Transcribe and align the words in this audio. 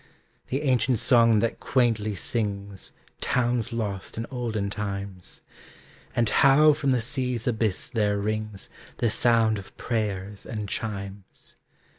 The 0.47 0.63
ancient 0.63 0.97
song 0.97 1.37
that 1.41 1.59
quaintly 1.59 2.15
sings 2.15 2.91
Towns 3.19 3.71
lost 3.71 4.17
in 4.17 4.25
olden 4.31 4.71
times; 4.71 5.43
And 6.15 6.27
how 6.27 6.73
from 6.73 6.89
the 6.89 6.99
sea's 7.01 7.45
abyss 7.45 7.87
there 7.87 8.17
rings 8.17 8.67
The 8.97 9.11
sound 9.11 9.59
of 9.59 9.77
prayers 9.77 10.43
and 10.43 10.67
chimes. 10.67 11.55